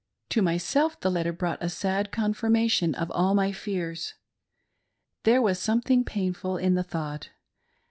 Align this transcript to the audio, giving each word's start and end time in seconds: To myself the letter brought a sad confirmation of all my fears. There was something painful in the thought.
To 0.29 0.41
myself 0.41 0.99
the 0.99 1.11
letter 1.11 1.31
brought 1.31 1.61
a 1.61 1.69
sad 1.69 2.11
confirmation 2.11 2.95
of 2.95 3.11
all 3.11 3.35
my 3.35 3.51
fears. 3.51 4.15
There 5.25 5.43
was 5.43 5.59
something 5.59 6.03
painful 6.03 6.57
in 6.57 6.73
the 6.73 6.81
thought. 6.81 7.29